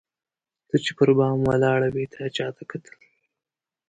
ته 0.67 0.75
چي 0.83 0.91
پر 0.97 1.09
بام 1.17 1.39
ولاړه 1.43 1.89
وې 1.93 2.05
تا 2.13 2.23
چاته 2.35 2.63
کتل؟ 2.71 2.95